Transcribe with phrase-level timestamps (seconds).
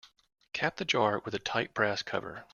[0.51, 2.43] Cap the jar with a tight brass cover.